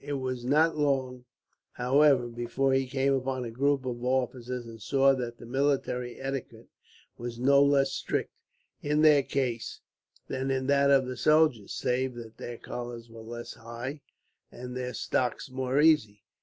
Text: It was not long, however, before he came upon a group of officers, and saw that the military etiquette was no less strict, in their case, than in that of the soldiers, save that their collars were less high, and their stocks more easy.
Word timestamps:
It 0.03 0.13
was 0.13 0.43
not 0.43 0.75
long, 0.75 1.25
however, 1.73 2.27
before 2.27 2.73
he 2.73 2.87
came 2.87 3.13
upon 3.13 3.45
a 3.45 3.51
group 3.51 3.85
of 3.85 4.03
officers, 4.03 4.65
and 4.65 4.81
saw 4.81 5.13
that 5.13 5.37
the 5.37 5.45
military 5.45 6.19
etiquette 6.19 6.69
was 7.19 7.37
no 7.37 7.63
less 7.63 7.91
strict, 7.91 8.31
in 8.81 9.03
their 9.03 9.21
case, 9.21 9.79
than 10.27 10.49
in 10.49 10.65
that 10.65 10.89
of 10.89 11.05
the 11.05 11.17
soldiers, 11.17 11.73
save 11.75 12.15
that 12.15 12.37
their 12.37 12.57
collars 12.57 13.11
were 13.11 13.21
less 13.21 13.53
high, 13.53 14.01
and 14.51 14.75
their 14.75 14.95
stocks 14.95 15.51
more 15.51 15.79
easy. 15.79 16.23